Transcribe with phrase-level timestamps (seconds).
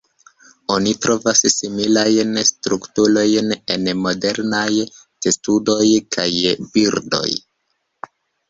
[0.75, 4.65] Oni trovas similajn strukturojn en modernaj
[5.27, 5.85] testudoj
[6.17, 6.29] kaj
[6.75, 7.25] birdoj.